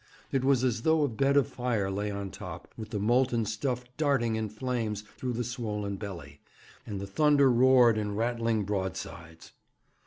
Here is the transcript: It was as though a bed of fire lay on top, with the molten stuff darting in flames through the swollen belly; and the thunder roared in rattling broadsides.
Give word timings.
It 0.31 0.43
was 0.43 0.63
as 0.63 0.81
though 0.81 1.03
a 1.03 1.07
bed 1.07 1.37
of 1.37 1.47
fire 1.47 1.91
lay 1.91 2.09
on 2.09 2.31
top, 2.31 2.73
with 2.75 2.89
the 2.89 2.97
molten 2.97 3.45
stuff 3.45 3.85
darting 3.97 4.35
in 4.35 4.49
flames 4.49 5.03
through 5.15 5.33
the 5.33 5.43
swollen 5.43 5.97
belly; 5.97 6.41
and 6.87 6.99
the 6.99 7.05
thunder 7.05 7.51
roared 7.51 7.99
in 7.99 8.15
rattling 8.15 8.63
broadsides. 8.63 9.51